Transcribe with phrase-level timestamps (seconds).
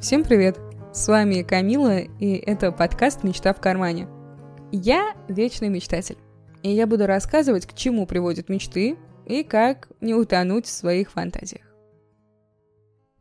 [0.00, 0.60] Всем привет!
[0.92, 4.08] С вами Камила, и это подкаст «Мечта в кармане».
[4.70, 6.18] Я вечный мечтатель,
[6.62, 8.96] и я буду рассказывать, к чему приводят мечты
[9.26, 11.64] и как не утонуть в своих фантазиях.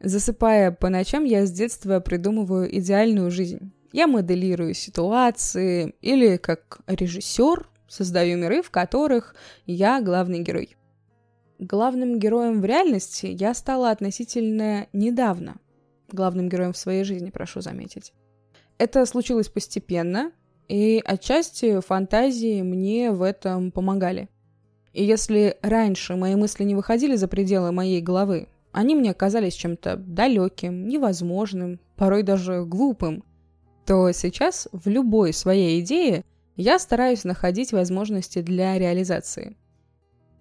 [0.02, 3.74] Засыпая по ночам, я с детства придумываю идеальную жизнь.
[3.92, 9.34] Я моделирую ситуации или как режиссер создаю миры, в которых
[9.66, 10.78] я главный герой.
[11.58, 15.56] Главным героем в реальности я стала относительно недавно–
[16.10, 18.14] главным героем в своей жизни, прошу заметить.
[18.78, 20.32] Это случилось постепенно,
[20.68, 24.30] и отчасти фантазии мне в этом помогали.
[24.94, 29.96] И если раньше мои мысли не выходили за пределы моей головы, они мне казались чем-то
[29.98, 33.24] далеким, невозможным, порой даже глупым,
[33.86, 36.24] то сейчас в любой своей идее
[36.56, 39.56] я стараюсь находить возможности для реализации–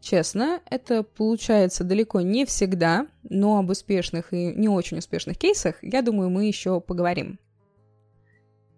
[0.00, 6.02] Честно, это получается далеко не всегда, но об успешных и не очень успешных кейсах, я
[6.02, 7.38] думаю, мы еще поговорим.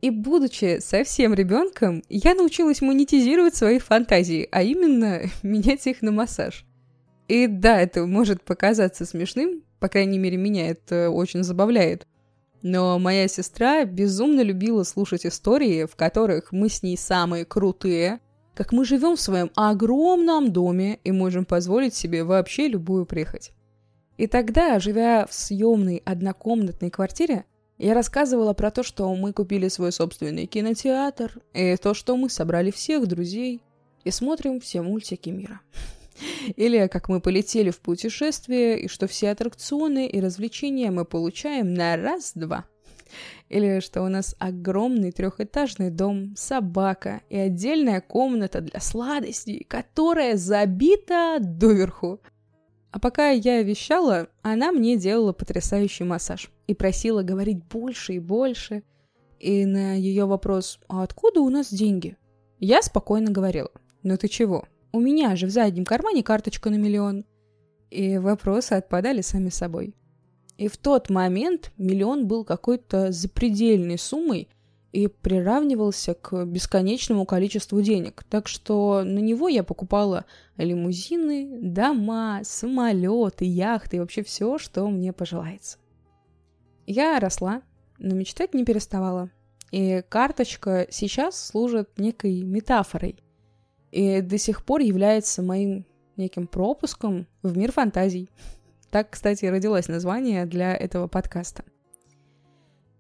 [0.01, 6.65] И будучи совсем ребенком, я научилась монетизировать свои фантазии, а именно менять их на массаж.
[7.27, 12.07] И да, это может показаться смешным, по крайней мере, меня это очень забавляет.
[12.63, 18.19] Но моя сестра безумно любила слушать истории, в которых мы с ней самые крутые,
[18.59, 23.53] как мы живем в своем огромном доме и можем позволить себе вообще любую прихоть.
[24.17, 27.45] И тогда, живя в съемной однокомнатной квартире,
[27.79, 32.73] я рассказывала про то, что мы купили свой собственный кинотеатр, и то, что мы собрали
[32.73, 33.63] всех друзей
[34.03, 35.61] и смотрим все мультики мира.
[36.57, 41.97] Или как мы полетели в путешествие, и что все аттракционы и развлечения мы получаем на
[41.97, 42.67] раз-два.
[43.49, 51.39] Или что у нас огромный трехэтажный дом, собака и отдельная комната для сладостей, которая забита
[51.41, 52.21] доверху.
[52.91, 58.83] А пока я вещала, она мне делала потрясающий массаж и просила говорить больше и больше.
[59.39, 62.17] И на ее вопрос «А откуда у нас деньги?»
[62.61, 63.71] я спокойно говорила
[64.03, 64.65] «Ну ты чего?
[64.93, 67.25] У меня же в заднем кармане карточка на миллион».
[67.91, 69.95] И вопросы отпадали сами собой.
[70.59, 74.49] И в тот момент миллион был какой-то запредельной суммой
[74.91, 78.25] и приравнивался к бесконечному количеству денег.
[78.29, 80.25] Так что на него я покупала
[80.57, 85.79] лимузины, дома, самолеты, яхты и вообще все, что мне пожелается.
[86.87, 87.63] Я росла,
[87.99, 89.31] но мечтать не переставала.
[89.71, 93.23] И карточка сейчас служит некой метафорой.
[93.93, 95.87] И до сих пор является моим
[96.17, 98.29] неким пропуском в мир фантазий.
[98.91, 101.65] Так, кстати, родилось название для этого подкаста.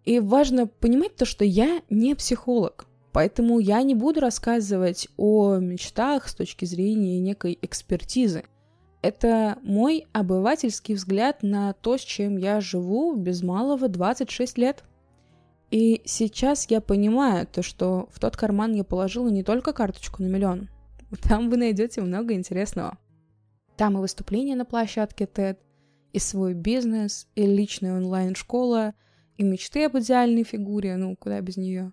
[0.04, 6.28] И важно понимать то, что я не психолог, поэтому я не буду рассказывать о мечтах
[6.28, 8.44] с точки зрения некой экспертизы.
[9.00, 14.84] Это мой обывательский взгляд на то, с чем я живу без малого 26 лет.
[15.70, 20.26] И сейчас я понимаю то, что в тот карман я положила не только карточку на
[20.26, 20.68] миллион.
[21.22, 22.98] Там вы найдете много интересного.
[23.76, 25.58] Там и выступления на площадке TED,
[26.12, 28.94] и свой бизнес, и личная онлайн-школа,
[29.36, 31.92] и мечты об идеальной фигуре, ну, куда без нее.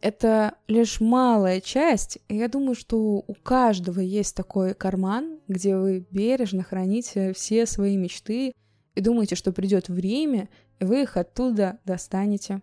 [0.00, 6.06] Это лишь малая часть, и я думаю, что у каждого есть такой карман, где вы
[6.10, 8.54] бережно храните все свои мечты
[8.94, 10.48] и думаете, что придет время,
[10.78, 12.62] и вы их оттуда достанете.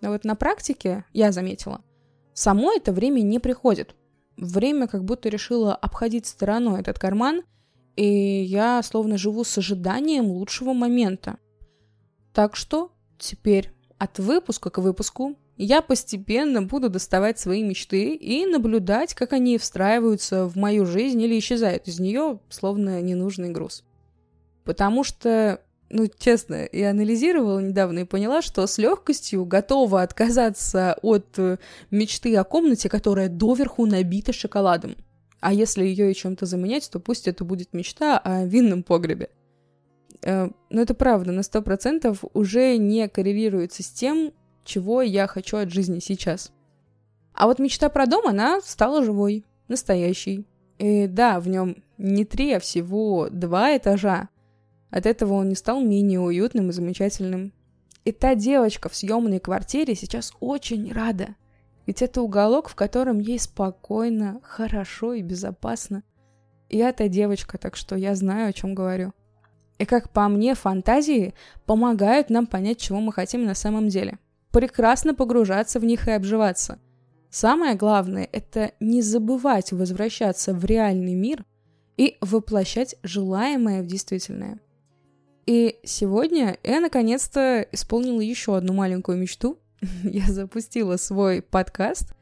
[0.00, 1.82] Но вот на практике я заметила,
[2.32, 3.96] само это время не приходит.
[4.36, 7.42] Время как будто решило обходить стороной этот карман—
[7.96, 11.38] и я словно живу с ожиданием лучшего момента.
[12.32, 19.14] Так что теперь от выпуска к выпуску я постепенно буду доставать свои мечты и наблюдать,
[19.14, 23.84] как они встраиваются в мою жизнь или исчезают из нее, словно ненужный груз.
[24.64, 25.60] Потому что,
[25.90, 31.58] ну, честно, я анализировала недавно и поняла, что с легкостью готова отказаться от э,
[31.90, 34.96] мечты о комнате, которая доверху набита шоколадом.
[35.42, 39.28] А если ее и чем-то заменять, то пусть это будет мечта о винном погребе.
[40.22, 44.32] Э, но это правда, на сто процентов уже не коррелируется с тем,
[44.64, 46.52] чего я хочу от жизни сейчас.
[47.34, 50.46] А вот мечта про дом, она стала живой, настоящей.
[50.78, 54.28] И да, в нем не три, а всего два этажа.
[54.90, 57.52] От этого он не стал менее уютным и замечательным.
[58.04, 61.34] И та девочка в съемной квартире сейчас очень рада.
[61.86, 66.02] Ведь это уголок, в котором ей спокойно, хорошо и безопасно.
[66.68, 69.12] Я та девочка, так что я знаю, о чем говорю.
[69.78, 71.34] И как по мне, фантазии
[71.66, 74.18] помогают нам понять, чего мы хотим на самом деле.
[74.52, 76.78] Прекрасно погружаться в них и обживаться.
[77.30, 81.44] Самое главное– это не забывать возвращаться в реальный мир
[81.96, 84.60] и воплощать желаемое в действительное.
[85.46, 89.58] И сегодня я наконец-то исполнила еще одну маленькую мечту.
[90.04, 92.14] я запустила свой подкаст,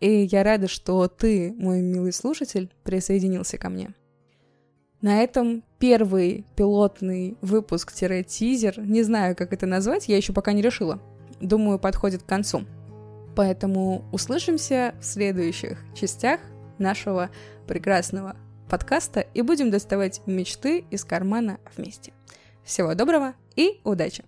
[0.00, 3.94] и я рада, что ты, мой милый слушатель, присоединился ко мне.
[5.00, 11.00] На этом первый пилотный выпуск-тизер, не знаю, как это назвать, я еще пока не решила.
[11.40, 12.64] Думаю, подходит к концу.
[13.36, 16.40] Поэтому услышимся в следующих частях
[16.78, 17.30] нашего
[17.68, 18.36] прекрасного
[18.68, 22.12] подкаста и будем доставать мечты из кармана вместе.
[22.64, 24.24] Всего доброго и удачи!